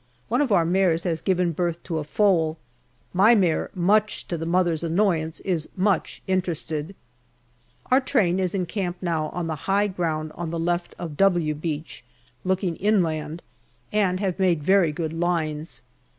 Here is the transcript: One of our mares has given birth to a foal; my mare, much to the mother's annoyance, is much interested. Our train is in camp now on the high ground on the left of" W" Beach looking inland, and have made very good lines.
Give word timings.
One 0.29 0.41
of 0.41 0.51
our 0.51 0.65
mares 0.65 1.03
has 1.03 1.21
given 1.21 1.51
birth 1.51 1.83
to 1.83 1.99
a 1.99 2.03
foal; 2.03 2.57
my 3.13 3.35
mare, 3.35 3.69
much 3.75 4.27
to 4.29 4.35
the 4.35 4.47
mother's 4.47 4.81
annoyance, 4.83 5.41
is 5.41 5.69
much 5.77 6.23
interested. 6.25 6.95
Our 7.91 8.01
train 8.01 8.39
is 8.39 8.55
in 8.55 8.65
camp 8.65 8.97
now 8.99 9.29
on 9.29 9.45
the 9.45 9.55
high 9.69 9.85
ground 9.85 10.31
on 10.33 10.49
the 10.49 10.57
left 10.57 10.95
of" 10.97 11.17
W" 11.17 11.53
Beach 11.53 12.03
looking 12.43 12.77
inland, 12.77 13.43
and 13.93 14.19
have 14.19 14.39
made 14.39 14.63
very 14.63 14.91
good 14.91 15.13
lines. 15.13 15.83